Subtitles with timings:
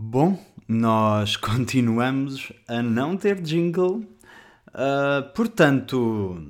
[0.00, 0.38] Bom,
[0.68, 3.96] nós continuamos a não ter jingle,
[4.68, 6.40] uh, portanto.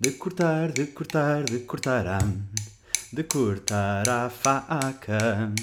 [0.00, 2.18] De cortar, de cortar, de cortar a.
[3.12, 5.54] De cortar a faca.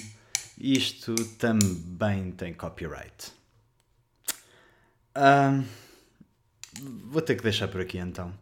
[0.58, 3.34] Isto também tem copyright.
[5.14, 5.62] Uh,
[7.04, 8.34] vou ter que deixar por aqui então.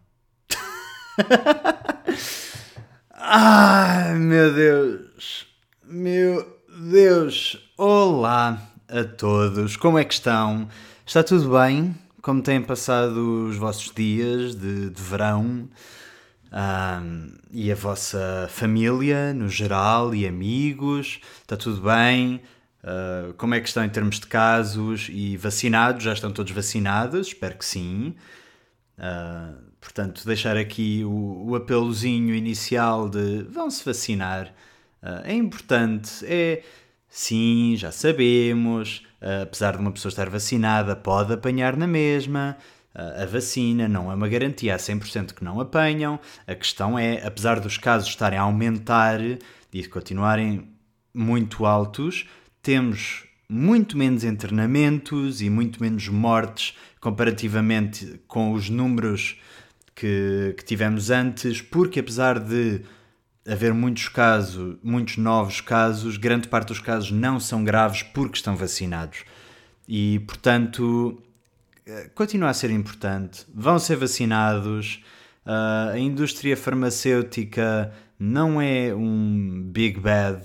[3.09, 5.47] Ai meu Deus!
[5.83, 7.55] Meu Deus!
[7.77, 8.59] Olá
[8.89, 9.77] a todos!
[9.77, 10.67] Como é que estão?
[11.05, 11.95] Está tudo bem?
[12.19, 15.69] Como têm passado os vossos dias de, de verão?
[16.51, 21.19] Um, e a vossa família no geral e amigos?
[21.41, 22.41] Está tudo bem?
[22.83, 26.03] Uh, como é que estão em termos de casos e vacinados?
[26.03, 27.27] Já estão todos vacinados?
[27.27, 28.15] Espero que sim.
[28.97, 34.51] Uh, portanto, deixar aqui o, o apelozinho inicial de vão-se vacinar.
[35.03, 36.63] Uh, é importante, é
[37.09, 42.57] sim, já sabemos, uh, apesar de uma pessoa estar vacinada, pode apanhar na mesma.
[42.95, 46.19] a vacina não é uma garantia a 100% que não apanham.
[46.47, 49.19] A questão é, apesar dos casos estarem a aumentar
[49.73, 50.69] e continuarem
[51.13, 52.25] muito altos,
[52.61, 59.37] temos muito menos internamentos e muito menos mortes comparativamente com os números
[59.93, 62.81] que, que tivemos antes, porque apesar de
[63.45, 68.55] haver muitos casos, muitos novos casos, grande parte dos casos não são graves porque estão
[68.55, 69.23] vacinados.
[69.87, 71.21] E, portanto,
[71.85, 73.45] eh, continua a ser importante.
[73.53, 75.03] Vão ser vacinados.
[75.45, 80.41] Uh, a indústria farmacêutica não é um big bad,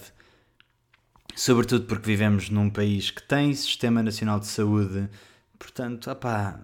[1.37, 5.09] sobretudo porque vivemos num país que tem sistema nacional de saúde.
[5.57, 6.61] Portanto, opá,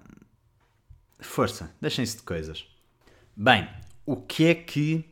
[1.20, 2.66] força, deixem-se de coisas.
[3.36, 3.68] Bem,
[4.04, 5.04] o que é que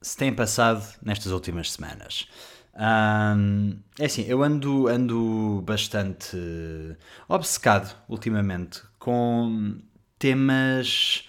[0.00, 2.28] se tem passado nestas últimas semanas?
[2.74, 6.36] Um, é assim, eu ando, ando bastante
[7.28, 9.78] obcecado ultimamente com
[10.16, 11.24] temas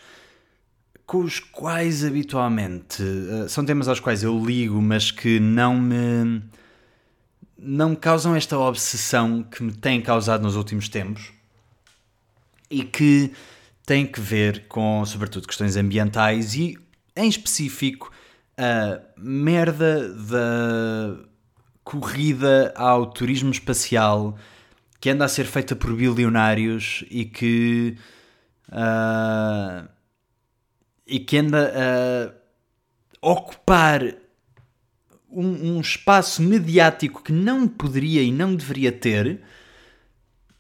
[1.08, 6.44] com os quais habitualmente uh, são temas aos quais eu ligo, mas que não me
[7.58, 11.32] não me causam esta obsessão que me tem causado nos últimos tempos
[12.70, 13.34] e que
[13.86, 16.78] tem que ver com, sobretudo, questões ambientais e,
[17.16, 18.12] em específico,
[18.60, 21.18] a merda da
[21.84, 24.38] corrida ao turismo espacial
[25.00, 27.98] que anda a ser feita por bilionários e que.
[28.68, 29.88] Uh,
[31.08, 31.74] e que anda
[33.22, 34.04] a ocupar
[35.32, 39.42] um, um, espaço mediático que não poderia e não deveria ter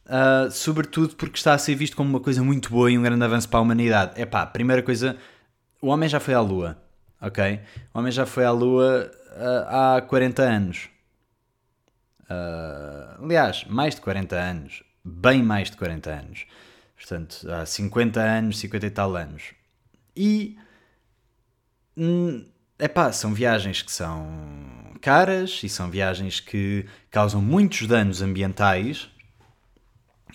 [0.09, 3.23] Uh, sobretudo porque está a ser visto como uma coisa muito boa e um grande
[3.23, 4.19] avanço para a humanidade.
[4.19, 5.15] É pá, primeira coisa,
[5.79, 6.81] o homem já foi à Lua,
[7.21, 7.59] ok?
[7.93, 10.89] O homem já foi à Lua uh, há 40 anos.
[12.23, 14.83] Uh, aliás, mais de 40 anos.
[15.03, 16.45] Bem mais de 40 anos.
[16.95, 19.53] Portanto, há 50 anos, 50 e tal anos.
[20.15, 20.57] E.
[21.97, 22.45] é hum,
[22.93, 24.27] pá, são viagens que são
[25.01, 29.09] caras e são viagens que causam muitos danos ambientais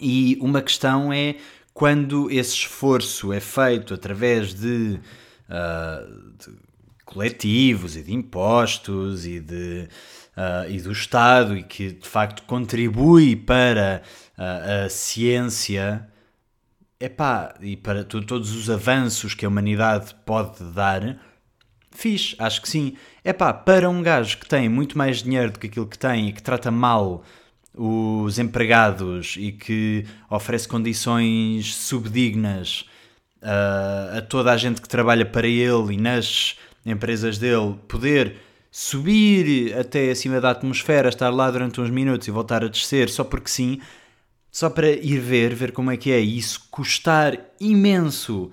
[0.01, 1.37] e uma questão é
[1.73, 5.01] quando esse esforço é feito através de,
[5.49, 6.57] uh, de
[7.05, 9.89] coletivos e de impostos e, de,
[10.37, 14.03] uh, e do Estado e que de facto contribui para
[14.39, 16.09] uh, a ciência
[16.99, 21.19] epá, e para todos os avanços que a humanidade pode dar,
[21.91, 22.97] fiz, acho que sim.
[23.25, 26.33] Epá, para um gajo que tem muito mais dinheiro do que aquilo que tem e
[26.33, 27.23] que trata mal
[27.77, 32.85] os empregados e que oferece condições subdignas
[33.43, 38.37] uh, a toda a gente que trabalha para ele e nas empresas dele, poder
[38.71, 43.23] subir até acima da atmosfera, estar lá durante uns minutos e voltar a descer só
[43.23, 43.81] porque sim,
[44.51, 48.51] só para ir ver, ver como é que é, e isso custar imenso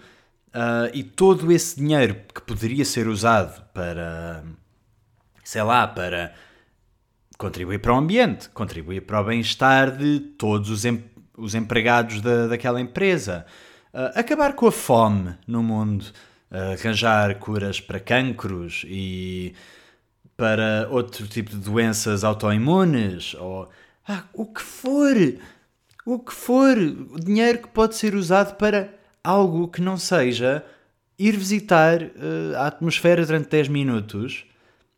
[0.49, 4.43] uh, e todo esse dinheiro que poderia ser usado para,
[5.43, 6.33] sei lá, para
[7.37, 11.03] contribuir para o ambiente, contribuir para o bem-estar de todos os, em,
[11.35, 13.45] os empregados da, daquela empresa,
[13.93, 16.05] uh, acabar com a fome no mundo,
[16.51, 19.55] arranjar curas para cancros e
[20.35, 23.69] para outro tipo de doenças autoimunes, ou
[24.07, 25.15] ah, o que for,
[26.05, 28.93] o que for, o dinheiro que pode ser usado para
[29.23, 30.65] algo que não seja
[31.17, 34.45] ir visitar uh, a atmosfera durante 10 minutos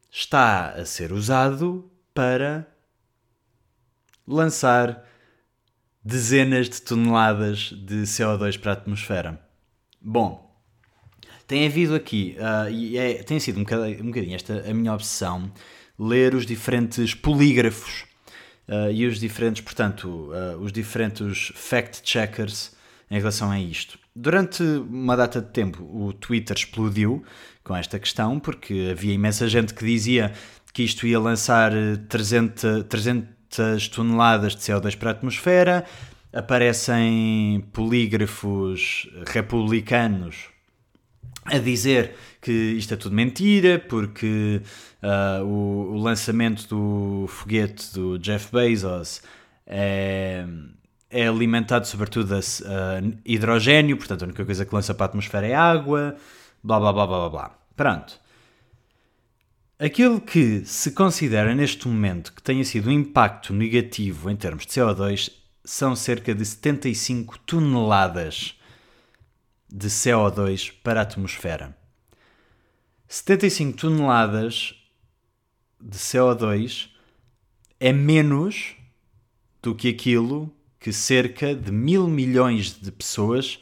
[0.09, 2.65] está a ser usado para
[4.25, 5.03] lançar
[6.01, 9.41] dezenas de toneladas de CO2 para a atmosfera.
[9.99, 10.52] Bom,
[11.53, 14.91] tem havido aqui, uh, e é, tem sido um bocadinho, um bocadinho esta a minha
[14.91, 15.51] obsessão,
[15.99, 18.05] ler os diferentes polígrafos
[18.67, 22.75] uh, e os diferentes, portanto, uh, os diferentes fact-checkers
[23.11, 23.99] em relação a isto.
[24.15, 27.23] Durante uma data de tempo, o Twitter explodiu
[27.63, 30.33] com esta questão, porque havia imensa gente que dizia
[30.73, 31.71] que isto ia lançar
[32.09, 35.85] 300, 300 toneladas de CO2 para a atmosfera.
[36.33, 40.51] Aparecem polígrafos republicanos
[41.45, 44.61] a dizer que isto é tudo mentira, porque
[45.01, 49.21] uh, o, o, lançamento do foguete do Jeff Bezos
[49.65, 50.45] é,
[51.09, 55.47] é alimentado sobretudo a, a, hidrogênio, portanto a única coisa que lança para a atmosfera
[55.47, 56.15] é água,
[56.63, 57.59] blá blá blá blá blá.
[57.75, 58.21] Pronto.
[59.79, 64.71] Aquilo que se considera neste momento que tenha sido um impacto negativo em termos de
[64.71, 65.29] CO2
[65.65, 68.55] são cerca de 75 toneladas
[69.73, 71.75] de CO2 para a atmosfera.
[73.07, 74.75] 75 toneladas
[75.81, 76.89] de CO2
[77.79, 78.75] é menos
[79.63, 83.59] do que aquilo que cerca de mil milhões de pessoas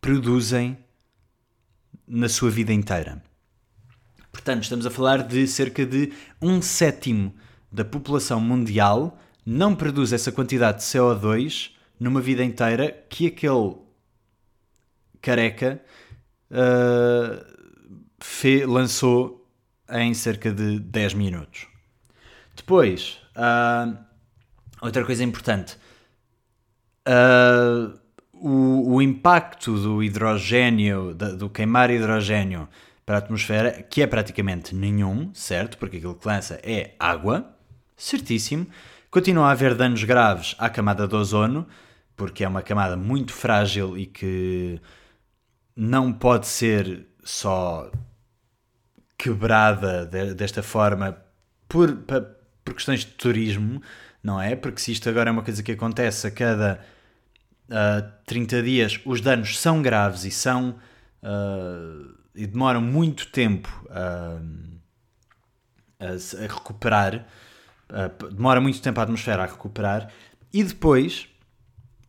[0.00, 0.76] produzem
[2.08, 3.22] na sua vida inteira.
[4.32, 7.32] Portanto, estamos a falar de cerca de um sétimo
[7.70, 13.81] da população mundial não produz essa quantidade de CO2 numa vida inteira que aquele
[15.22, 15.80] careca
[16.50, 17.42] uh,
[18.20, 19.48] fe, lançou
[19.88, 21.66] em cerca de 10 minutos.
[22.54, 23.96] Depois, uh,
[24.80, 25.78] outra coisa importante.
[27.06, 27.98] Uh,
[28.34, 32.68] o, o, impacto do hidrogênio, do queimar hidrogênio
[33.06, 35.78] para a atmosfera, que é praticamente nenhum, certo?
[35.78, 37.54] Porque aquilo que lança é água,
[37.96, 38.66] certíssimo.
[39.10, 41.66] Continua a haver danos graves à camada de ozono,
[42.16, 44.80] porque é uma camada muito frágil e que
[45.76, 47.90] não pode ser só
[49.16, 51.16] quebrada de, desta forma
[51.68, 51.96] por,
[52.64, 53.80] por questões de turismo,
[54.22, 54.56] não é?
[54.56, 56.80] Porque se isto agora é uma coisa que acontece a cada
[57.68, 60.76] uh, ah, 30 dias, os danos são graves e são
[61.22, 64.80] uh, e demoram muito tempo uh,
[66.00, 67.26] a, a, recuperar,
[68.32, 70.10] demora muito tempo a atmosfera a recuperar,
[70.52, 71.28] e depois,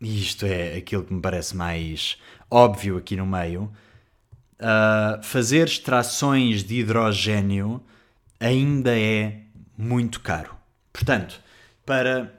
[0.03, 2.17] e isto é aquilo que me parece mais
[2.51, 3.71] óbvio aqui no meio,
[4.59, 7.81] uh, fazer extrações de hidrogênio
[8.39, 9.39] ainda é
[9.77, 10.53] muito caro.
[10.91, 11.39] Portanto,
[11.85, 12.33] para,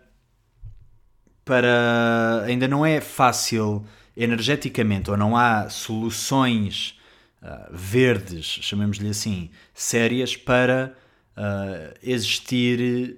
[1.45, 3.85] para ainda não é fácil
[4.15, 7.01] energeticamente, ou não há soluções
[7.43, 10.95] uh, verdes, chamemos-lhe assim, sérias para
[11.37, 13.17] uh, existir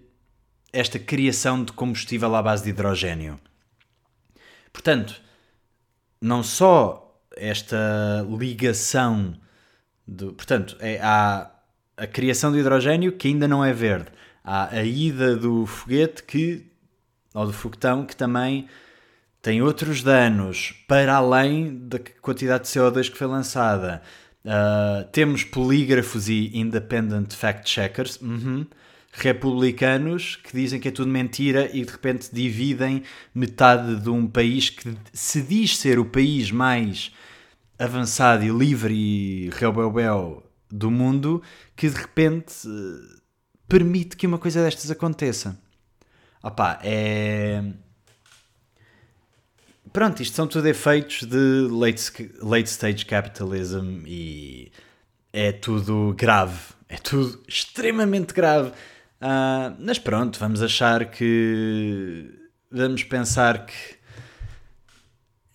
[0.73, 3.41] esta criação de combustível à base de hidrogênio.
[4.77, 5.19] Portanto,
[6.21, 9.35] não só esta ligação,
[10.07, 11.51] do, portanto, é, há
[11.97, 14.09] a criação de hidrogênio que ainda não é verde,
[14.45, 16.67] há a ida do foguete que,
[17.33, 18.69] ou do foguetão que também
[19.41, 24.03] tem outros danos para além da quantidade de CO2 que foi lançada.
[24.45, 28.21] Uh, temos polígrafos e independent fact-checkers.
[28.21, 28.67] Uhum
[29.17, 33.03] republicanos que dizem que é tudo mentira e de repente dividem
[33.35, 37.11] metade de um país que se diz ser o país mais
[37.79, 41.43] avançado e livre e reubel do mundo
[41.75, 43.17] que de repente eh,
[43.67, 45.59] permite que uma coisa destas aconteça.
[46.43, 47.63] Opá, é.
[49.93, 54.71] Pronto, isto são tudo efeitos de late, late stage capitalism e
[55.33, 56.75] é tudo grave.
[56.89, 58.73] É tudo extremamente grave.
[59.27, 62.33] Uh, mas pronto, vamos achar que.
[62.71, 63.97] Vamos pensar que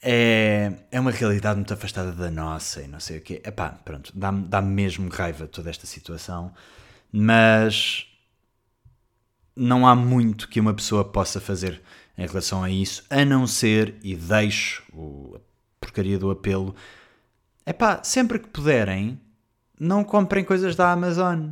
[0.02, 3.42] é, é uma realidade muito afastada da nossa e não sei o quê.
[3.46, 6.54] Epá, pronto, dá-me dá mesmo raiva toda esta situação,
[7.12, 8.08] mas
[9.56, 11.82] não há muito que uma pessoa possa fazer
[12.18, 15.40] em relação a isso, a não ser, e deixo o, a
[15.80, 16.76] porcaria do apelo,
[17.66, 19.20] é pá, sempre que puderem,
[19.80, 21.52] não comprem coisas da Amazon.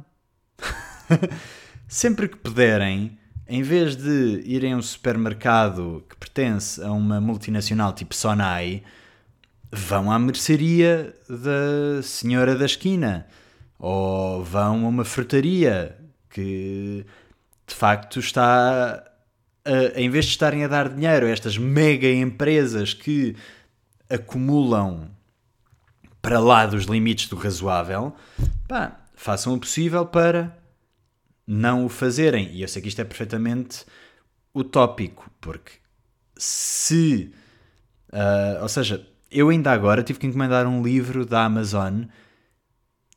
[1.89, 3.17] sempre que puderem,
[3.47, 8.83] em vez de irem a um supermercado que pertence a uma multinacional tipo Sonai,
[9.71, 13.25] vão à mercearia da senhora da esquina.
[13.79, 15.97] Ou vão a uma frutaria
[16.29, 17.03] que
[17.65, 19.03] de facto está
[19.95, 23.35] em vez de estarem a dar dinheiro a estas mega empresas que
[24.09, 25.09] acumulam
[26.21, 28.13] para lá dos limites do razoável,
[28.67, 30.58] pá, façam o possível para
[31.49, 32.51] não o fazerem.
[32.53, 33.83] E eu sei que isto é perfeitamente
[34.53, 35.71] utópico, porque
[36.37, 37.33] se.
[38.13, 42.03] Uh, ou seja, eu ainda agora tive que encomendar um livro da Amazon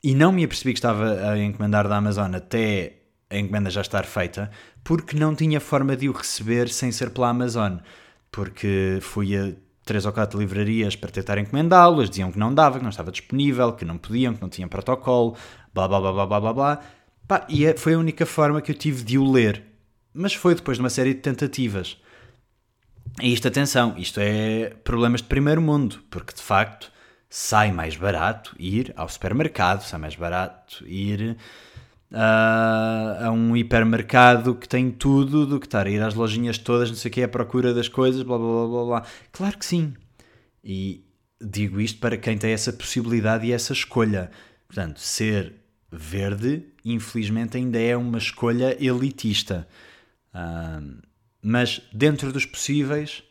[0.03, 4.05] e não me apercebi que estava a encomendar da Amazon até a encomenda já estar
[4.05, 4.51] feita,
[4.83, 7.79] porque não tinha forma de o receber sem ser pela Amazon.
[8.31, 9.53] Porque fui a
[9.85, 13.73] três ou quatro livrarias para tentar encomendá-lo, diziam que não dava, que não estava disponível,
[13.75, 15.37] que não podiam, que não tinham protocolo,
[15.75, 16.83] blá blá blá blá blá blá blá.
[17.27, 19.63] Pá, e é, foi a única forma que eu tive de o ler.
[20.13, 21.97] Mas foi depois de uma série de tentativas.
[23.21, 26.91] E isto, atenção, isto é problemas de primeiro mundo, porque de facto
[27.29, 31.37] sai mais barato ir ao supermercado, sai mais barato ir
[32.11, 36.91] uh, a um hipermercado que tem tudo do que estar a ir às lojinhas todas,
[36.91, 39.03] não sei o que, à procura das coisas, blá blá blá blá blá.
[39.33, 39.95] Claro que sim.
[40.63, 41.05] E
[41.41, 44.31] digo isto para quem tem essa possibilidade e essa escolha.
[44.67, 45.55] Portanto, ser
[45.93, 49.69] verde, infelizmente, ainda é uma escolha elitista.
[50.35, 51.03] Uh,
[51.43, 53.23] mas dentro dos possíveis,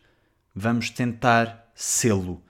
[0.53, 2.43] vamos tentar sê-lo.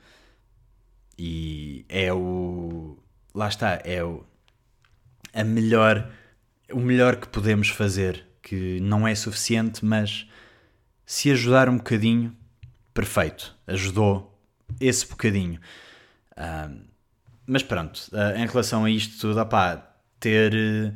[1.18, 2.98] E é o.
[3.34, 4.26] Lá está, é o,
[5.34, 6.12] a melhor,
[6.74, 8.28] o melhor que podemos fazer.
[8.42, 10.28] Que não é suficiente, mas
[11.06, 12.36] se ajudar um bocadinho,
[12.94, 13.56] perfeito.
[13.68, 14.38] Ajudou
[14.80, 15.62] esse bocadinho.
[16.32, 16.82] Uh,
[17.46, 19.91] mas pronto, uh, em relação a isto tudo, opá,
[20.22, 20.94] ter uh,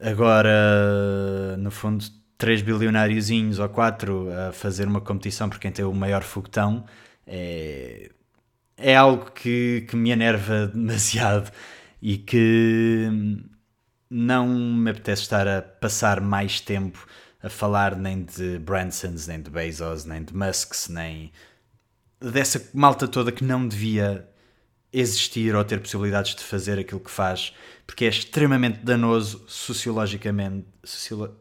[0.00, 2.04] agora, no fundo,
[2.36, 6.84] três bilionáriozinhos ou quatro a fazer uma competição por quem tem o maior foguetão
[7.26, 8.10] é,
[8.76, 11.50] é algo que, que me enerva demasiado
[12.02, 13.08] e que
[14.08, 17.06] não me apetece estar a passar mais tempo
[17.42, 21.32] a falar nem de Bransons, nem de Bezos, nem de Musks, nem
[22.20, 24.28] dessa malta toda que não devia
[24.92, 27.54] existir ou ter possibilidades de fazer aquilo que faz,
[27.90, 30.64] porque é extremamente danoso sociologicamente.
[30.84, 31.36] Sociolo,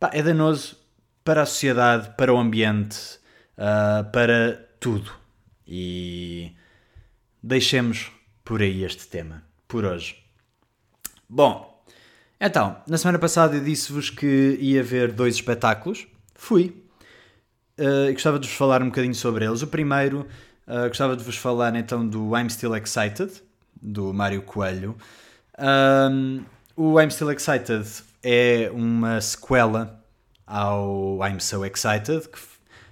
[0.00, 0.78] pá, é danoso
[1.22, 2.96] para a sociedade, para o ambiente,
[3.58, 5.12] uh, para tudo.
[5.66, 6.52] E
[7.42, 8.10] deixemos
[8.42, 10.24] por aí este tema, por hoje.
[11.28, 11.84] Bom,
[12.40, 16.06] então, na semana passada eu disse-vos que ia ver dois espetáculos.
[16.34, 16.82] Fui.
[17.78, 19.60] Uh, gostava de vos falar um bocadinho sobre eles.
[19.60, 20.26] O primeiro,
[20.66, 23.42] uh, gostava de vos falar então do I'm Still Excited,
[23.80, 24.96] do Mário Coelho.
[25.58, 26.44] Um,
[26.76, 27.86] o I'm Still Excited
[28.22, 30.02] é uma sequela
[30.46, 32.38] ao I'm So Excited, que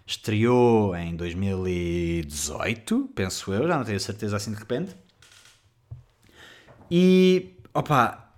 [0.07, 4.95] estreou em 2018, penso eu, já não tenho certeza assim de repente.
[6.91, 8.31] E, opa,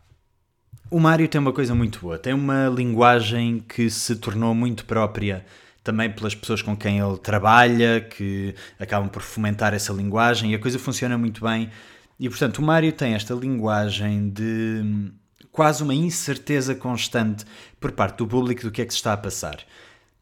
[0.91, 5.45] o Mário tem uma coisa muito boa, tem uma linguagem que se tornou muito própria
[5.85, 10.59] também pelas pessoas com quem ele trabalha, que acabam por fomentar essa linguagem e a
[10.59, 11.71] coisa funciona muito bem.
[12.19, 15.13] E portanto, o Mário tem esta linguagem de
[15.53, 17.45] quase uma incerteza constante
[17.81, 19.65] por parte do público do que é que se está a passar.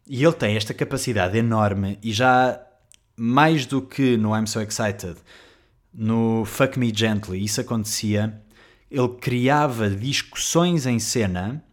[0.06, 2.60] E ele tem esta capacidade enorme e já
[3.16, 5.16] mais do que no I'm So Excited,
[5.92, 8.40] no Fuck Me Gently, isso acontecia,
[8.90, 11.64] ele criava discussões em cena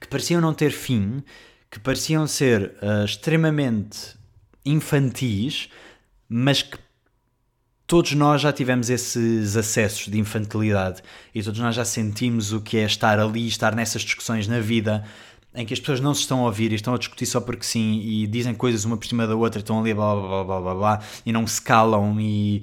[0.00, 1.22] que pareciam não ter fim,
[1.70, 4.16] que pareciam ser uh, extremamente
[4.64, 5.68] infantis,
[6.28, 6.78] mas que
[7.90, 11.02] todos nós já tivemos esses acessos de infantilidade
[11.34, 15.04] e todos nós já sentimos o que é estar ali, estar nessas discussões na vida
[15.52, 17.64] em que as pessoas não se estão a ouvir e estão a discutir só porque
[17.64, 20.74] sim e dizem coisas uma por cima da outra, estão ali blá blá blá blá
[20.76, 22.62] blá, e não se calam e,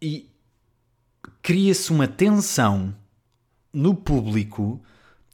[0.00, 0.26] e
[1.42, 2.94] cria-se uma tensão
[3.70, 4.82] no público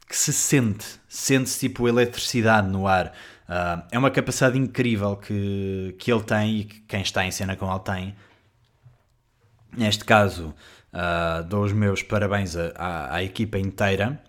[0.09, 3.13] que se sente, sente-se tipo eletricidade no ar.
[3.47, 7.55] Uh, é uma capacidade incrível que, que ele tem e que quem está em cena
[7.55, 8.13] com ele tem.
[9.75, 10.53] Neste caso,
[10.93, 14.19] uh, dou os meus parabéns à, à equipa inteira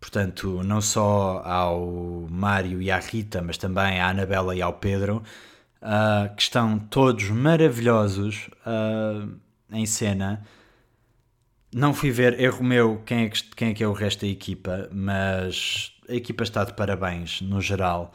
[0.00, 5.22] Portanto, não só ao Mário e à Rita, mas também à Anabela e ao Pedro,
[5.82, 9.30] uh, que estão todos maravilhosos uh,
[9.70, 10.42] em cena.
[11.72, 14.26] Não fui ver, erro meu, quem é, que, quem é que é o resto da
[14.26, 18.12] equipa, mas a equipa está de parabéns no geral.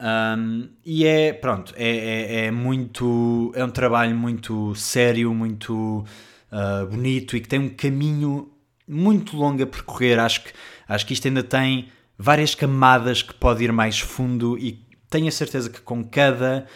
[0.00, 3.52] Um, e é, pronto, é, é, é, muito.
[3.54, 6.04] É um trabalho muito sério, muito
[6.50, 8.50] uh, bonito e que tem um caminho
[8.88, 10.18] muito longo a percorrer.
[10.18, 10.52] Acho que
[10.90, 11.88] Acho que isto ainda tem
[12.18, 16.66] várias camadas que pode ir mais fundo e tenho a certeza que com cada,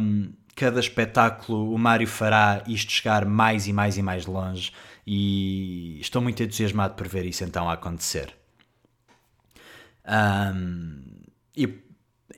[0.00, 4.72] um, cada espetáculo o Mário fará isto chegar mais e mais e mais longe
[5.06, 8.34] e estou muito entusiasmado por ver isso então acontecer.
[10.06, 11.02] Um,
[11.54, 11.66] e,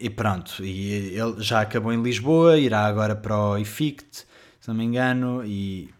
[0.00, 4.26] e, pronto, e ele já acabou em Lisboa, irá agora para o IFICT,
[4.60, 5.90] se não me engano, e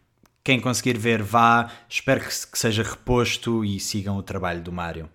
[0.43, 1.71] quem conseguir ver, vá.
[1.89, 5.09] Espero que, seja reposto e sigam o trabalho do Mário,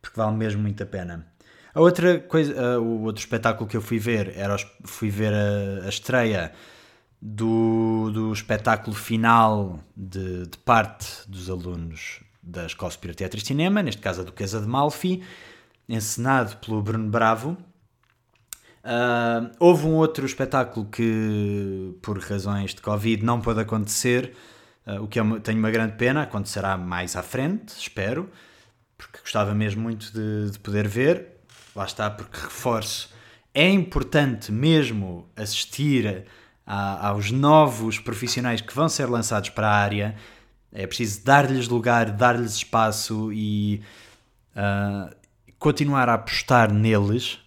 [0.00, 1.26] porque vale mesmo muito a pena.
[1.74, 5.86] A outra coisa, uh, o outro espetáculo que eu fui ver era fui ver a,
[5.86, 6.52] a estreia
[7.20, 13.44] do, do espetáculo final de, de, parte dos alunos da Escola Superior de Teatro e
[13.44, 15.22] Cinema, neste caso a Duquesa de Malfi,
[15.88, 17.56] encenado pelo Bruno Bravo.
[18.84, 24.34] Uh, houve um outro espetáculo que, por razões de Covid, não pôde acontecer,
[24.86, 28.30] uh, o que é, tenho uma grande pena, acontecerá mais à frente, espero,
[28.96, 31.38] porque gostava mesmo muito de, de poder ver.
[31.74, 33.12] Lá está, porque reforço,
[33.54, 36.24] é importante mesmo assistir
[36.66, 40.14] a, aos novos profissionais que vão ser lançados para a área.
[40.72, 43.82] É preciso dar-lhes lugar, dar-lhes espaço e
[44.54, 45.14] uh,
[45.58, 47.38] continuar a apostar neles.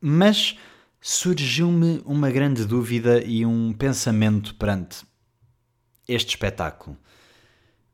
[0.00, 0.56] Mas
[1.00, 5.04] surgiu-me uma grande dúvida e um pensamento perante
[6.08, 6.96] este espetáculo.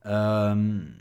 [0.05, 0.95] Um,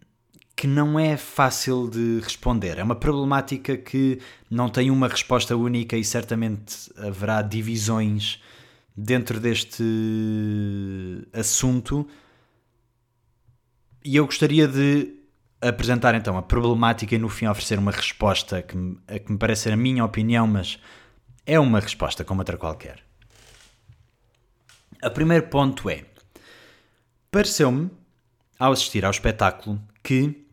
[0.55, 2.79] que não é fácil de responder.
[2.79, 4.19] É uma problemática que
[4.49, 8.41] não tem uma resposta única e certamente haverá divisões
[8.95, 9.83] dentro deste
[11.33, 12.07] assunto.
[14.03, 15.13] E eu gostaria de
[15.61, 19.63] apresentar então a problemática e no fim oferecer uma resposta que me, que me parece
[19.63, 20.79] ser a minha opinião, mas
[21.45, 23.03] é uma resposta como outra qualquer.
[25.03, 26.03] O primeiro ponto é:
[27.31, 27.89] pareceu-me,
[28.57, 30.45] ao assistir ao espetáculo, que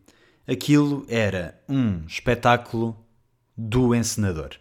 [0.47, 2.97] aquilo era um espetáculo
[3.57, 4.51] do encenador.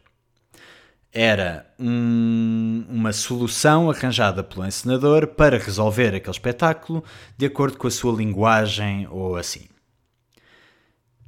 [1.15, 7.05] Era um, uma solução arranjada pelo encenador para resolver aquele espetáculo
[7.37, 9.72] de acordo com a sua linguagem ou assim.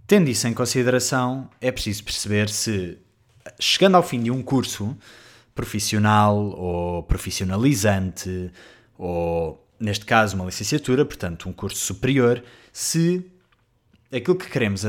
[0.06, 2.99] Tendo isso em consideração, é preciso perceber se,
[3.58, 4.96] chegando ao fim de um curso
[5.54, 8.50] profissional ou profissionalizante,
[8.99, 12.42] ou neste caso uma licenciatura, portanto um curso superior,
[12.73, 13.25] se
[14.12, 14.88] aquilo que queremos uh,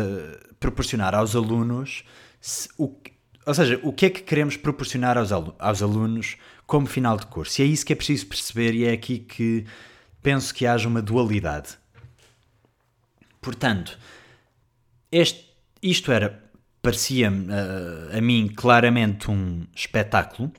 [0.59, 2.03] proporcionar aos alunos,
[2.41, 2.93] se, o,
[3.45, 7.61] ou seja, o que é que queremos proporcionar aos, aos alunos como final de curso.
[7.61, 9.65] E é isso que é preciso perceber e é aqui que
[10.21, 11.77] penso que haja uma dualidade.
[13.39, 13.97] Portanto,
[15.11, 15.45] este,
[15.81, 16.43] isto era,
[16.81, 20.51] parecia-me uh, a mim claramente um espetáculo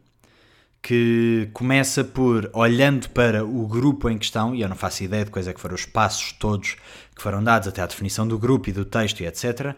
[0.83, 5.33] que começa por olhando para o grupo em questão, e eu não faço ideia de
[5.33, 6.77] quais é que foram os passos todos
[7.15, 9.75] que foram dados até à definição do grupo e do texto e etc.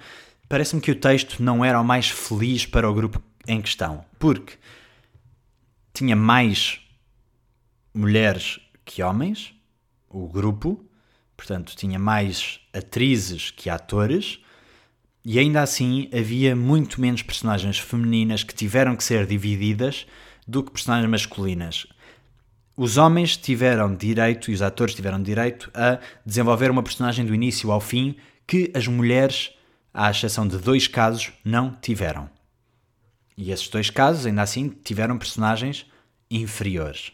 [0.49, 4.55] Parece-me que o texto não era o mais feliz para o grupo em questão, porque
[5.95, 6.81] tinha mais
[7.95, 9.55] mulheres que homens,
[10.09, 10.85] o grupo,
[11.37, 14.41] portanto, tinha mais atrizes que atores,
[15.25, 20.07] e ainda assim havia muito menos personagens femininas que tiveram que ser divididas
[20.47, 21.87] do que personagens masculinas.
[22.77, 27.73] Os homens tiveram direito, e os atores tiveram direito, a desenvolver uma personagem do início
[27.73, 29.51] ao fim que as mulheres,
[29.93, 32.31] à exceção de dois casos, não tiveram.
[33.37, 35.87] E esses dois casos, ainda assim, tiveram personagens
[36.31, 37.13] inferiores.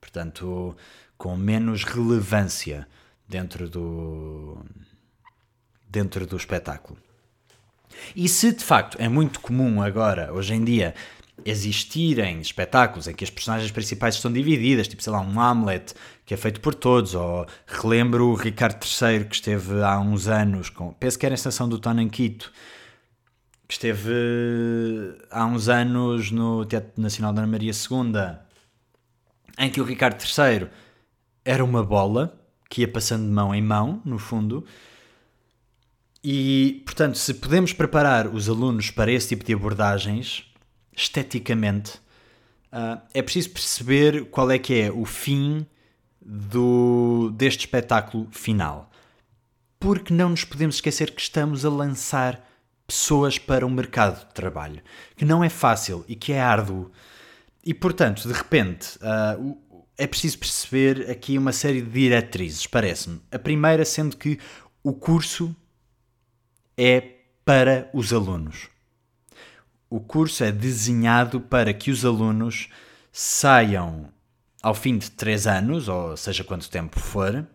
[0.00, 0.76] Portanto,
[1.16, 2.86] com menos relevância
[3.28, 4.58] dentro do,
[5.88, 6.98] dentro do espetáculo.
[8.14, 10.94] E se de facto é muito comum agora, hoje em dia,
[11.44, 16.32] existirem espetáculos em que as personagens principais estão divididas, tipo, sei lá, um Hamlet que
[16.32, 20.92] é feito por todos, ou relembro o Ricardo III que esteve há uns anos, com,
[20.94, 22.50] penso que era a estação do Tonanquito,
[23.68, 24.10] que esteve
[25.30, 28.38] há uns anos no Teatro Nacional da Ana Maria II,
[29.58, 30.68] em que o Ricardo III
[31.44, 32.38] era uma bola
[32.70, 34.64] que ia passando de mão em mão, no fundo,
[36.24, 40.50] e, portanto, se podemos preparar os alunos para esse tipo de abordagens,
[40.96, 41.98] esteticamente,
[42.72, 45.66] uh, é preciso perceber qual é que é o fim
[46.24, 48.90] do, deste espetáculo final.
[49.78, 52.42] Porque não nos podemos esquecer que estamos a lançar
[52.86, 54.80] pessoas para o mercado de trabalho,
[55.14, 56.90] que não é fácil e que é árduo.
[57.62, 59.58] E, portanto, de repente, uh,
[59.98, 63.20] é preciso perceber aqui uma série de diretrizes, parece-me.
[63.30, 64.38] A primeira sendo que
[64.82, 65.54] o curso
[66.76, 67.02] é
[67.44, 68.74] para os alunos
[69.94, 72.68] o curso é desenhado para que os alunos
[73.12, 74.08] saiam
[74.60, 77.46] ao fim de três anos, ou seja quanto tempo for,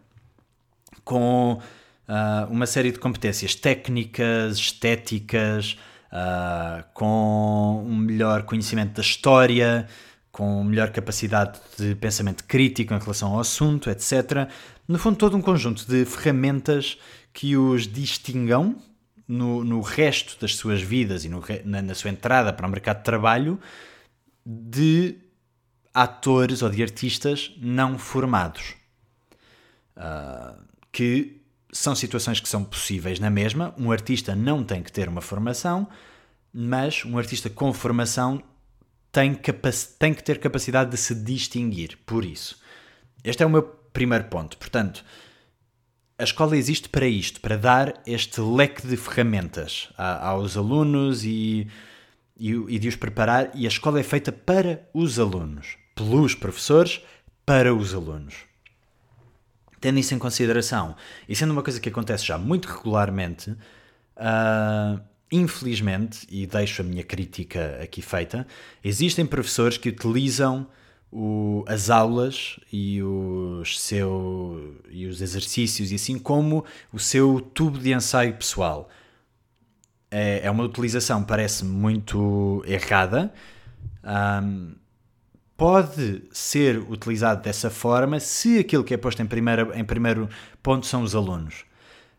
[1.04, 1.60] com
[2.08, 5.78] uh, uma série de competências técnicas, estéticas,
[6.14, 9.86] uh, com um melhor conhecimento da história,
[10.32, 14.48] com melhor capacidade de pensamento crítico em relação ao assunto, etc.
[14.88, 16.98] No fundo, todo um conjunto de ferramentas
[17.34, 18.78] que os distingam
[19.30, 22.98] no, no resto das suas vidas e no, na, na sua entrada para o mercado
[22.98, 23.60] de trabalho
[24.44, 25.20] de
[25.94, 28.74] atores ou de artistas não formados.
[29.96, 30.60] Uh,
[30.92, 31.40] que
[31.72, 33.76] são situações que são possíveis na mesma.
[33.78, 35.88] Um artista não tem que ter uma formação,
[36.52, 38.42] mas um artista com formação
[39.12, 39.40] tem,
[40.00, 42.00] tem que ter capacidade de se distinguir.
[42.04, 42.60] Por isso,
[43.24, 44.58] este é o meu primeiro ponto.
[44.58, 45.06] Portanto,
[46.20, 51.66] a escola existe para isto, para dar este leque de ferramentas aos alunos e,
[52.38, 53.50] e, e de os preparar.
[53.56, 57.02] E a escola é feita para os alunos, pelos professores,
[57.46, 58.36] para os alunos.
[59.80, 60.94] Tendo isso em consideração,
[61.28, 65.00] e sendo uma coisa que acontece já muito regularmente, uh,
[65.32, 68.46] infelizmente, e deixo a minha crítica aqui feita,
[68.84, 70.68] existem professores que utilizam
[71.12, 77.80] o, as aulas e os, seu, e os exercícios, e assim como o seu tubo
[77.80, 78.90] de ensaio pessoal.
[80.12, 83.32] É, é uma utilização, parece muito errada.
[84.04, 84.76] Um,
[85.58, 90.30] pode ser utilizado dessa forma se aquilo que é posto em, primeira, em primeiro
[90.64, 91.66] ponto são os alunos.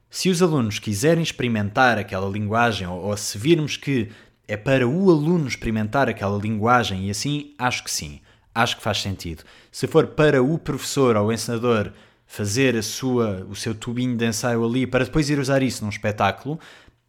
[0.09, 4.11] Se os alunos quiserem experimentar aquela linguagem, ou, ou se virmos que
[4.46, 8.20] é para o aluno experimentar aquela linguagem e assim, acho que sim
[8.55, 9.45] acho que faz sentido.
[9.71, 11.93] Se for para o professor ou o ensinador
[12.27, 15.91] fazer a sua, o seu tubinho de ensaio ali para depois ir usar isso num
[15.91, 16.59] espetáculo,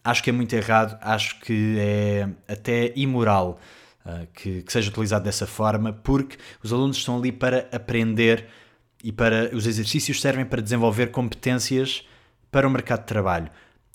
[0.04, 3.60] acho que é muito errado, acho que é até imoral
[4.06, 8.48] uh, que, que, seja utilizado dessa forma, porque os alunos estão ali para aprender
[9.04, 12.08] e para os exercícios servem para desenvolver competências
[12.52, 13.50] para o mercado de trabalho.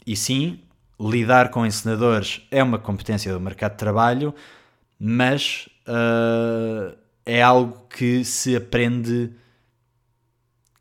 [0.06, 0.60] E sim,
[1.00, 4.34] lidar com ensinadores é uma competência do mercado de trabalho,
[4.98, 9.32] mas uh, é algo que se aprende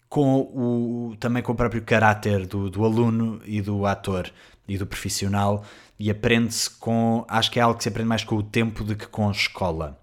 [0.08, 4.32] com o, também com o próprio caráter do, do aluno e do ator
[4.68, 5.66] e do profissional
[6.00, 8.96] e aprende-se com, acho que é algo que se aprende mais com o tempo do
[8.96, 10.00] que com a escola.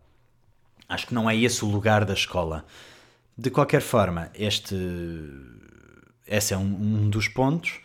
[0.89, 2.67] Acho que não é esse o lugar da escola.
[3.39, 4.77] De qualquer forma, este
[6.27, 7.81] esse é um, um dos pontos.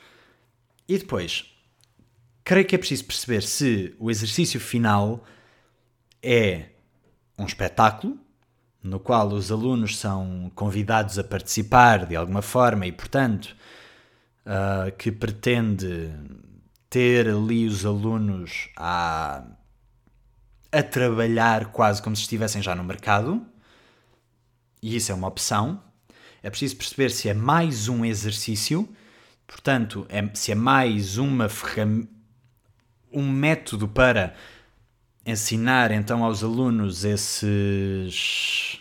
[0.87, 1.45] E depois,
[2.43, 5.23] creio que é preciso perceber se o exercício final
[6.21, 6.69] é
[7.37, 8.19] um espetáculo
[8.83, 13.55] no qual os alunos são convidados a participar de alguma forma e, portanto,
[14.45, 16.11] uh, que pretende
[16.89, 19.43] ter ali os alunos a,
[20.71, 23.45] a trabalhar quase como se estivessem já no mercado,
[24.81, 25.81] e isso é uma opção.
[26.41, 28.87] É preciso perceber se é mais um exercício,
[29.45, 32.15] portanto, é, se é mais uma ferramenta,
[33.11, 34.35] um método para
[35.27, 38.79] ensinar então aos alunos esses.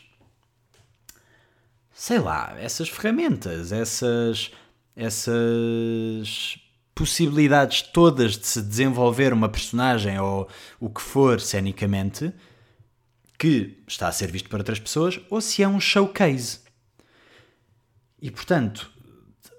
[1.93, 4.53] sei lá, essas ferramentas, essas.
[4.95, 6.59] essas
[6.95, 10.49] possibilidades todas de se desenvolver uma personagem ou
[10.81, 12.33] o que for cenicamente
[13.39, 16.61] que está a ser visto por outras pessoas ou se é um showcase.
[18.23, 18.91] E portanto,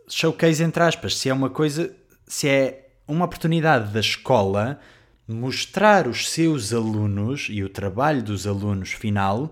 [0.10, 1.96] showcase entre aspas, se é uma coisa,
[2.26, 4.80] se é uma oportunidade da escola
[5.28, 9.52] mostrar os seus alunos e o trabalho dos alunos final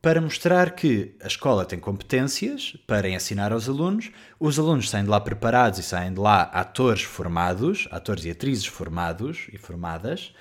[0.00, 5.10] para mostrar que a escola tem competências para ensinar aos alunos, os alunos saem de
[5.10, 10.32] lá preparados e saem de lá atores formados, atores e atrizes formados e formadas,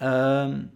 [0.00, 0.68] uh,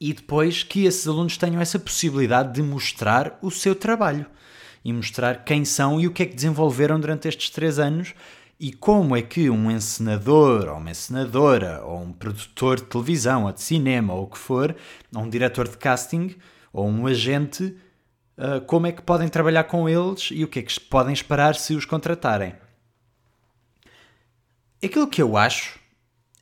[0.00, 4.26] e depois que esses alunos tenham essa possibilidade de mostrar o seu trabalho
[4.84, 8.14] e mostrar quem são e o que é que desenvolveram durante estes três anos
[8.62, 13.52] e como é que um encenador, ou uma encenadora, ou um produtor de televisão, ou
[13.52, 14.76] de cinema, ou o que for,
[15.12, 16.36] ou um diretor de casting,
[16.72, 17.76] ou um agente,
[18.38, 21.56] uh, como é que podem trabalhar com eles e o que é que podem esperar
[21.56, 22.54] se os contratarem.
[24.80, 25.80] Aquilo que eu acho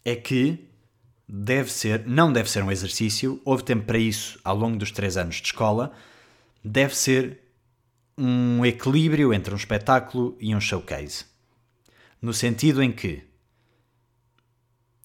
[0.05, 0.69] é que
[1.27, 5.17] deve ser, não deve ser um exercício, houve tempo para isso ao longo dos três
[5.17, 5.91] anos de escola,
[6.63, 7.41] deve ser
[8.19, 11.30] um equilíbrio entre um espetáculo e um showcase
[12.21, 13.23] no sentido em que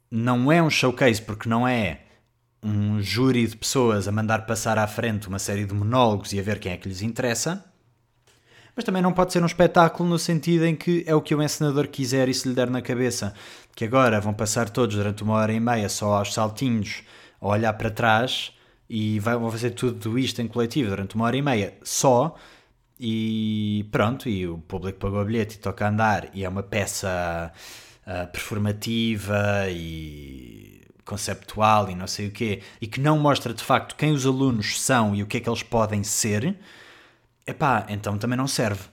[0.10, 2.01] não é um showcase porque não é
[2.62, 6.43] um júri de pessoas a mandar passar à frente uma série de monólogos e a
[6.43, 7.63] ver quem é que lhes interessa,
[8.75, 11.41] mas também não pode ser um espetáculo no sentido em que é o que o
[11.41, 13.34] encenador quiser e se lhe der na cabeça,
[13.75, 17.04] que agora vão passar todos durante uma hora e meia só aos saltinhos
[17.39, 18.51] a olhar para trás
[18.89, 22.36] e vão fazer tudo isto em coletivo durante uma hora e meia só
[22.99, 26.63] e pronto, e o público pagou o bilhete e toca a andar, e é uma
[26.63, 27.51] peça
[28.08, 33.95] uh, performativa e conceptual e não sei o quê, e que não mostra de facto
[33.95, 36.58] quem os alunos são e o que é que eles podem ser,
[37.45, 38.84] epá, então também não serve.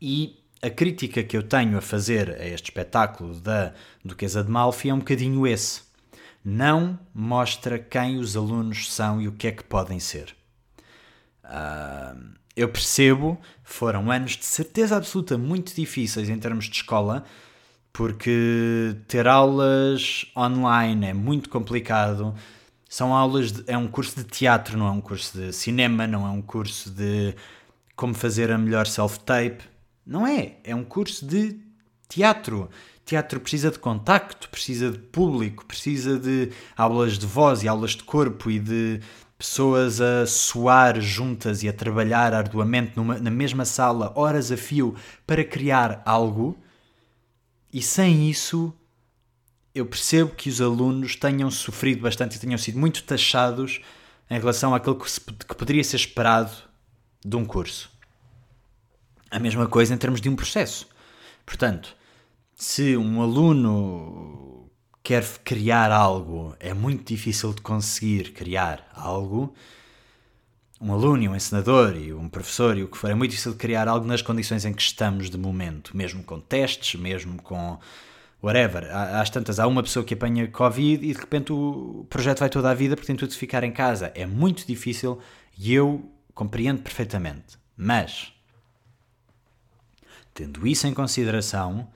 [0.00, 3.72] E a crítica que eu tenho a fazer a este espetáculo da
[4.04, 5.82] Duquesa de Malfi é um bocadinho esse.
[6.44, 10.34] Não mostra quem os alunos são e o que é que podem ser.
[11.44, 17.24] Uh, eu percebo, foram anos de certeza absoluta muito difíceis em termos de escola,
[17.92, 22.34] porque ter aulas online é muito complicado.
[22.88, 26.26] São aulas, de, é um curso de teatro, não é um curso de cinema, não
[26.26, 27.34] é um curso de
[27.94, 29.62] como fazer a melhor self-tape.
[30.06, 30.56] Não é.
[30.64, 31.60] É um curso de
[32.08, 32.68] teatro.
[33.04, 38.04] Teatro precisa de contacto, precisa de público, precisa de aulas de voz e aulas de
[38.04, 39.00] corpo e de
[39.40, 44.94] pessoas a suar juntas e a trabalhar arduamente numa, na mesma sala, horas a fio,
[45.26, 46.58] para criar algo.
[47.72, 48.70] E sem isso,
[49.74, 53.80] eu percebo que os alunos tenham sofrido bastante e tenham sido muito taxados
[54.28, 56.52] em relação àquilo que, se, que poderia ser esperado
[57.24, 57.90] de um curso.
[59.30, 60.86] A mesma coisa em termos de um processo.
[61.46, 61.96] Portanto,
[62.54, 64.70] se um aluno
[65.02, 69.54] quer criar algo, é muito difícil de conseguir criar algo.
[70.80, 73.58] Um aluno, um ensinador e um professor e o que for, é muito difícil de
[73.58, 77.78] criar algo nas condições em que estamos de momento, mesmo com testes, mesmo com
[78.42, 78.88] whatever.
[78.90, 82.70] Às tantas, há uma pessoa que apanha Covid e de repente o projeto vai toda
[82.70, 84.10] a vida porque tem tudo de ficar em casa.
[84.14, 85.18] É muito difícil
[85.58, 87.58] e eu compreendo perfeitamente.
[87.76, 88.32] Mas,
[90.32, 91.88] tendo isso em consideração,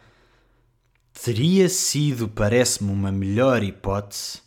[1.23, 4.43] teria sido, parece-me, uma melhor hipótese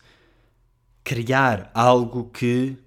[1.03, 2.77] criar algo que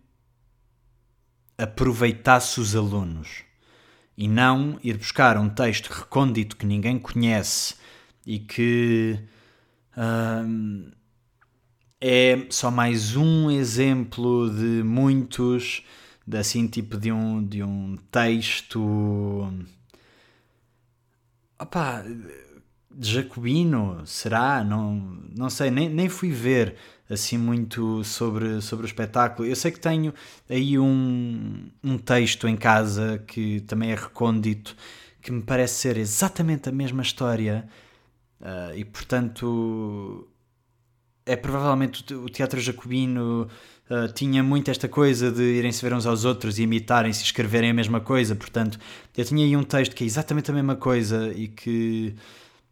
[1.56, 3.44] aproveitasse os alunos
[4.16, 7.76] e não ir buscar um texto recôndito que ninguém conhece
[8.26, 9.18] e que
[9.96, 10.90] hum,
[11.98, 15.82] é só mais um exemplo de muitos,
[16.38, 19.50] assim, tipo de um, de um texto.
[21.58, 22.04] Opá,
[22.98, 24.64] jacobino, será?
[24.64, 24.94] Não,
[25.36, 26.76] não sei, nem, nem fui ver
[27.08, 29.48] assim muito sobre, sobre o espetáculo.
[29.48, 30.14] Eu sei que tenho
[30.48, 34.76] aí um, um texto em casa que também é recôndito,
[35.20, 37.68] que me parece ser exatamente a mesma história
[38.40, 40.28] uh, e, portanto,
[41.26, 43.48] é provavelmente o teatro jacobino
[43.90, 47.70] uh, tinha muito esta coisa de irem-se ver uns aos outros e imitarem-se e escreverem
[47.70, 48.78] a mesma coisa, portanto,
[49.16, 52.14] eu tinha aí um texto que é exatamente a mesma coisa e que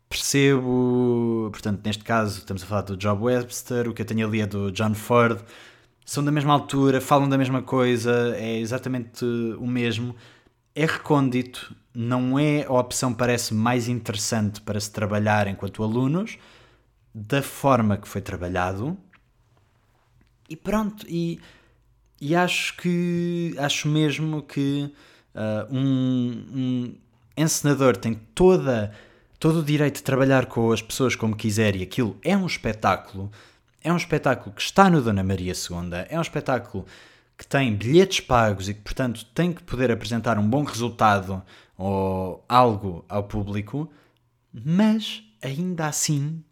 [0.08, 4.40] percebo, portanto, neste caso estamos a falar do Job Webster, o que eu tenho ali
[4.40, 5.40] é do John Ford,
[6.04, 10.16] são da mesma altura, falam da mesma coisa, é exatamente o mesmo.
[10.74, 16.38] É recôndito, não é a opção parece mais interessante para se trabalhar enquanto alunos,
[17.14, 18.96] da forma que foi trabalhado.
[20.48, 21.38] E pronto, e,
[22.18, 24.90] e acho que acho mesmo que
[25.34, 26.94] uh, um, um
[27.36, 28.94] encenador tem toda
[29.38, 33.30] todo o direito de trabalhar com as pessoas como quiser e aquilo é um espetáculo,
[33.82, 36.84] é um espetáculo que está no Dona Maria II, é um espetáculo
[37.36, 41.40] que tem bilhetes pagos e que, portanto, tem que poder apresentar um bom resultado
[41.76, 43.88] ou algo ao público,
[44.52, 46.42] mas ainda assim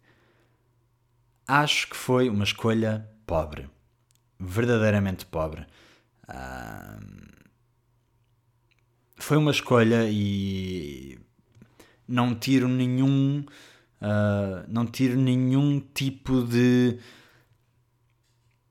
[1.46, 3.68] acho que foi uma escolha pobre.
[4.38, 5.66] Verdadeiramente pobre.
[9.16, 11.18] Foi uma escolha e
[12.08, 13.44] não tiro nenhum
[14.00, 16.98] uh, não tiro nenhum tipo de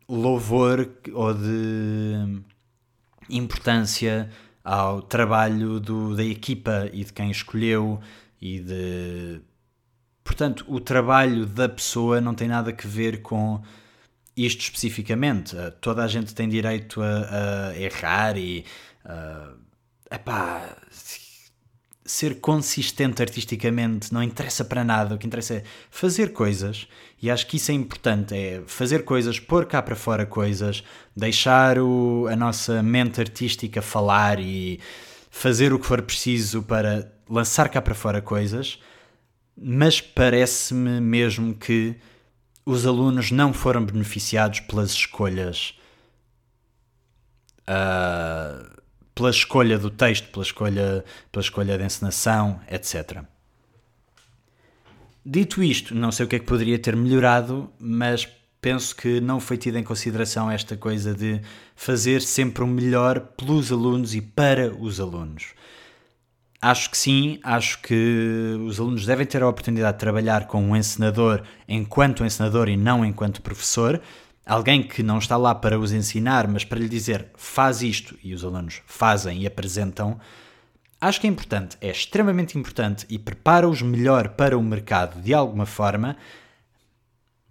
[0.07, 2.41] louvor ou de
[3.29, 4.29] importância
[4.63, 7.99] ao trabalho do, da equipa e de quem escolheu
[8.41, 9.41] e de
[10.23, 13.61] portanto o trabalho da pessoa não tem nada a ver com
[14.35, 15.55] isto especificamente.
[15.55, 18.65] Uh, toda a gente tem direito a, a errar e
[19.05, 19.57] uh,
[20.11, 20.75] epá,
[22.05, 26.87] ser consistente artisticamente não interessa para nada, o que interessa é fazer coisas,
[27.19, 30.83] e acho que isso é importante, é fazer coisas, pôr cá para fora coisas,
[31.15, 34.79] deixar o, a nossa mente artística falar e
[35.31, 38.79] fazer o que for preciso para lançar cá para fora coisas,
[39.57, 41.95] mas parece-me mesmo que
[42.63, 45.73] os alunos não foram beneficiados pelas escolhas
[47.67, 48.74] uh,
[49.15, 53.23] pela escolha do texto, pela escolha, pela escolha da encenação, etc.
[55.25, 58.27] Dito isto, não sei o que é que poderia ter melhorado, mas
[58.61, 61.41] penso que não foi tida em consideração esta coisa de
[61.75, 65.53] fazer sempre o melhor pelos alunos e para os alunos.
[66.61, 70.75] Acho que sim, acho que os alunos devem ter a oportunidade de trabalhar com um
[70.75, 74.01] encenador enquanto encenador e não enquanto professor,
[74.45, 78.33] alguém que não está lá para os ensinar, mas para lhe dizer faz isto e
[78.33, 80.19] os alunos fazem e apresentam,
[81.01, 85.65] acho que é importante, é extremamente importante e prepara-os melhor para o mercado de alguma
[85.65, 86.15] forma,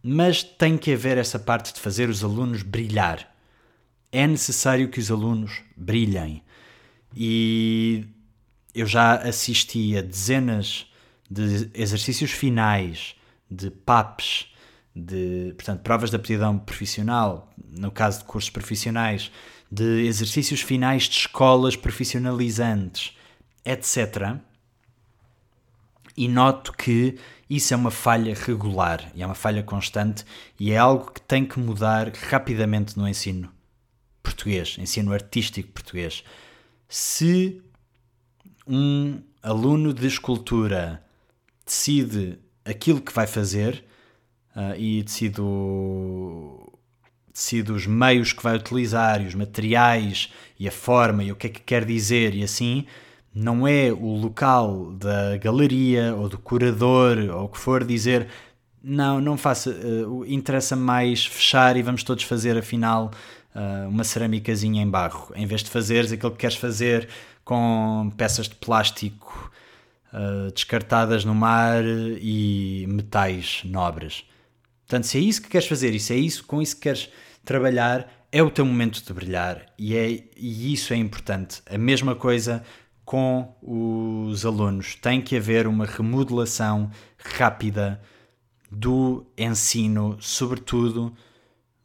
[0.03, 3.35] mas tem que haver essa parte de fazer os alunos brilhar.
[4.13, 6.43] É necessário que os alunos brilhem.
[7.17, 8.07] E
[8.75, 10.87] eu já assisti a dezenas
[11.31, 13.17] de exercícios finais,
[13.51, 14.54] de PAPs,
[14.95, 19.31] de portanto, provas de aptidão profissional, no caso de cursos profissionais,
[19.71, 23.17] de exercícios finais de escolas profissionalizantes,
[23.65, 24.37] etc.
[26.17, 27.19] e noto que
[27.51, 30.25] isso é uma falha regular e é uma falha constante
[30.59, 33.53] e é algo que tem que mudar rapidamente no ensino
[34.23, 36.25] português, ensino artístico português.
[36.89, 37.61] Se
[38.67, 41.05] um aluno de escultura
[41.67, 43.85] decide aquilo que vai fazer
[44.55, 46.73] uh, e decide, o,
[47.33, 51.47] decide os meios que vai utilizar e os materiais e a forma e o que
[51.47, 52.87] é que quer dizer e assim,
[53.35, 58.29] não é o local da galeria ou do curador ou o que for dizer
[58.85, 63.11] não, não faça, uh, interessa mais fechar e vamos todos fazer afinal
[63.55, 67.09] uh, uma cerâmicazinha em barro, em vez de fazeres aquilo que queres fazer
[67.45, 69.51] com peças de plástico
[70.13, 74.25] uh, descartadas no mar e metais nobres.
[74.95, 77.11] Portanto, se é isso que queres fazer e se é isso, com isso que queres
[77.45, 81.61] trabalhar, é o teu momento de brilhar e, é, e isso é importante.
[81.69, 82.63] A mesma coisa
[83.05, 84.95] com os alunos.
[84.95, 88.01] Tem que haver uma remodelação rápida
[88.71, 91.13] do ensino, sobretudo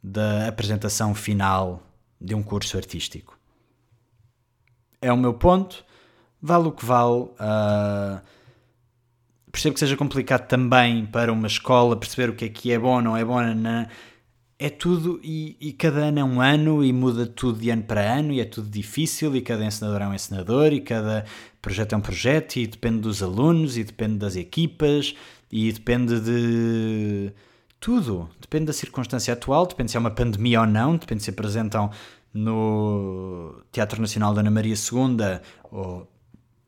[0.00, 1.82] da apresentação final
[2.20, 3.36] de um curso artístico.
[5.02, 5.84] É o meu ponto,
[6.40, 7.22] vale o que vale.
[7.22, 8.20] Uh,
[9.50, 13.00] percebo que seja complicado também para uma escola perceber o que é que é bom,
[13.00, 13.86] não é bom, não,
[14.58, 18.02] é tudo e, e, cada ano é um ano e muda tudo de ano para
[18.02, 21.24] ano e é tudo difícil e cada ensinador é um ensinador e cada
[21.62, 25.14] projeto é um projeto e depende dos alunos e depende das equipas
[25.50, 27.32] e depende de
[27.80, 31.90] tudo, depende da circunstância atual, depende se é uma pandemia ou não, depende se apresentam
[32.32, 35.40] no Teatro Nacional da Ana Maria II
[35.72, 36.06] ou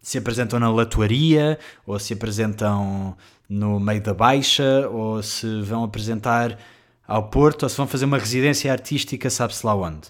[0.02, 3.16] se apresentam na Latuaria ou se apresentam
[3.48, 6.58] no meio da Baixa ou se vão apresentar
[7.06, 10.08] ao Porto ou se vão fazer uma residência artística, sabe-se lá onde.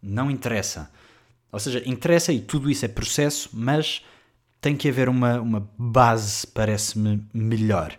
[0.00, 0.90] Não interessa.
[1.50, 4.02] Ou seja, interessa e tudo isso é processo, mas
[4.60, 7.98] tem que haver uma, uma base, parece-me, melhor.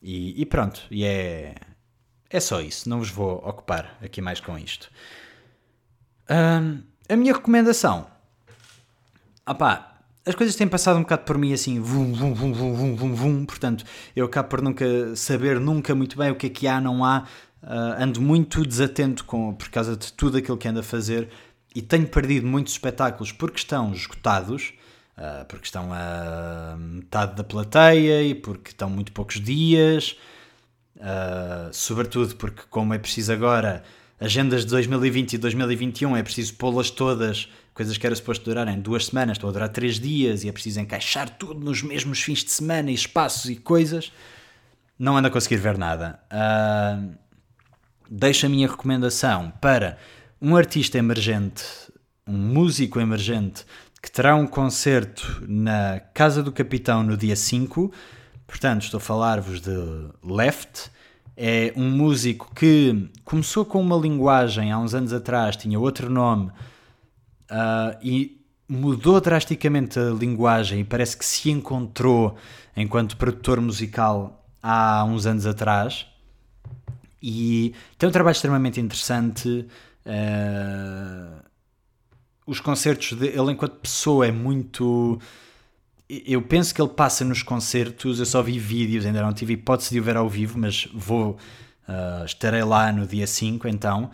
[0.00, 1.54] E, e, pronto, e é,
[2.30, 2.88] é só isso.
[2.88, 4.88] Não vos vou ocupar aqui mais com isto.
[6.28, 8.06] a minha recomendação.
[9.48, 9.95] Opá,
[10.26, 13.14] as coisas têm passado um bocado por mim assim, vum, vum, vum, vum, vum, vum,
[13.14, 13.84] vum, portanto,
[14.14, 14.84] eu acabo por nunca
[15.14, 17.24] saber nunca muito bem o que é que há, não há,
[17.62, 21.28] uh, ando muito desatento com, por causa de tudo aquilo que ando a fazer
[21.72, 24.74] e tenho perdido muitos espetáculos porque estão esgotados,
[25.16, 30.16] uh, porque estão a metade da plateia e porque estão muito poucos dias,
[30.96, 33.84] uh, sobretudo porque, como é preciso agora,
[34.18, 39.04] agendas de 2020 e 2021 é preciso pô-las todas, coisas que era suposto durarem duas
[39.04, 42.50] semanas, estão a durar três dias e é preciso encaixar tudo nos mesmos fins de
[42.50, 44.10] semana e espaços e coisas.
[44.98, 46.18] Não ando a conseguir ver nada.
[46.32, 47.14] Uh,
[48.08, 49.98] deixo a minha recomendação para
[50.40, 51.62] um artista emergente,
[52.26, 53.66] um músico emergente,
[54.02, 57.92] que terá um concerto na Casa do Capitão no dia 5.
[58.46, 59.76] Portanto, estou a falar-vos de
[60.24, 60.90] Left.
[61.36, 66.50] É um músico que começou com uma linguagem há uns anos atrás, tinha outro nome,
[67.50, 72.36] uh, e mudou drasticamente a linguagem e parece que se encontrou
[72.76, 76.06] enquanto produtor musical há uns anos atrás.
[77.22, 79.66] E tem um trabalho extremamente interessante.
[80.04, 81.42] Uh,
[82.46, 85.18] os concertos dele, enquanto pessoa, é muito.
[86.08, 88.20] Eu penso que ele passa nos concertos.
[88.20, 91.36] Eu só vi vídeos, ainda não tive hipótese de o ver ao vivo, mas vou.
[91.88, 94.10] Uh, estarei lá no dia 5 então.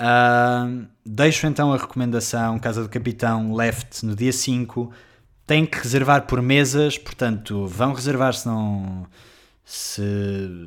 [0.00, 4.92] Uh, deixo então a recomendação: Casa do Capitão Left no dia 5.
[5.46, 9.06] Tem que reservar por mesas, portanto, vão reservar se não.
[9.66, 10.02] Se,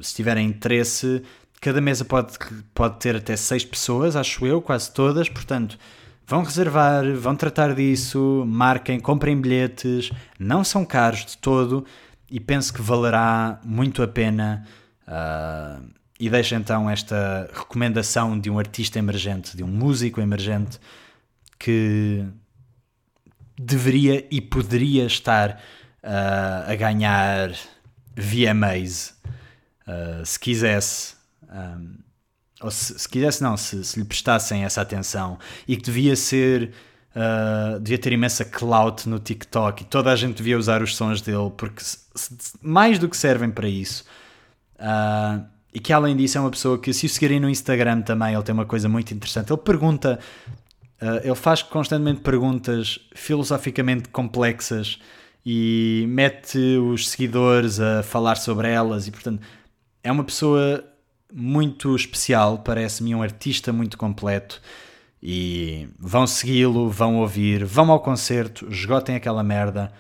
[0.02, 1.22] se tiverem interesse,
[1.62, 2.34] cada mesa pode,
[2.74, 5.78] pode ter até 6 pessoas, acho eu, quase todas, portanto,
[6.26, 11.86] vão reservar, vão tratar disso, marquem, comprem bilhetes, não são caros de todo
[12.30, 14.66] e penso que valerá muito a pena.
[15.08, 20.80] Uh, e deixo então esta recomendação de um artista emergente, de um músico emergente
[21.60, 22.26] que
[23.58, 25.62] deveria e poderia estar
[26.04, 27.52] uh, a ganhar
[28.16, 29.16] VMAs
[29.88, 31.16] uh, se quisesse.
[31.44, 31.98] Um,
[32.62, 35.38] ou se, se, quisesse, não, se, se, lhe prestassem essa atenção
[35.68, 36.74] e que devia ser.
[37.16, 41.20] Uh, devia ter imensa clout no TikTok e toda a gente devia usar os sons
[41.20, 41.82] dele porque
[42.62, 44.06] mais do que servem para isso.
[45.74, 48.44] E que além disso é uma pessoa que, se o seguirem no Instagram também, ele
[48.44, 49.52] tem uma coisa muito interessante.
[49.52, 50.20] Ele pergunta,
[51.02, 55.00] uh, ele faz constantemente perguntas filosoficamente complexas
[55.46, 59.42] e mete os seguidores a falar sobre elas e, portanto,
[60.04, 60.84] é uma pessoa
[61.34, 64.62] muito especial, parece-me um artista muito completo.
[65.22, 69.92] E vão segui-lo, vão ouvir, vão ao concerto, esgotem aquela merda.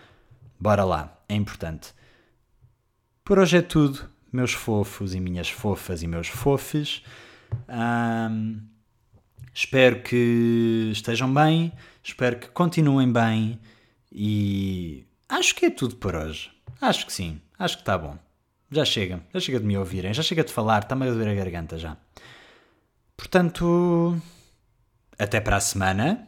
[0.60, 1.90] Bora lá, é importante.
[3.24, 7.02] Por hoje é tudo, meus fofos e minhas fofas e meus fofes.
[7.68, 8.62] Um,
[9.52, 11.74] espero que estejam bem,
[12.04, 13.60] espero que continuem bem
[14.12, 16.52] e acho que é tudo por hoje.
[16.80, 18.16] Acho que sim, acho que está bom.
[18.70, 21.34] Já chega, já chega de me ouvirem, já chega de falar, está-me a doer a
[21.34, 21.98] garganta já.
[23.16, 24.22] Portanto,
[25.18, 26.28] até para a semana,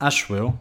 [0.00, 0.58] acho eu.